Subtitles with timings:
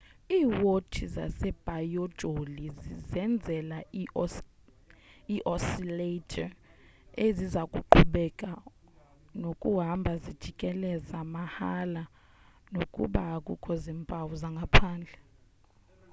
[0.37, 1.03] iiwotshi
[1.37, 6.49] zebhayoloji zizenzela ii-oscillator
[7.25, 8.49] eziza kuqhubeka
[9.41, 12.03] nokuhamba zijikeleza mahala
[12.73, 15.15] nokuba akukho zimpawu zangaphandle